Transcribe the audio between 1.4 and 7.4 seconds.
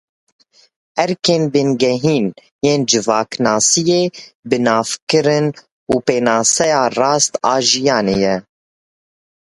bingehîn ên civaknasiyê, binavkirin û pênaseya rast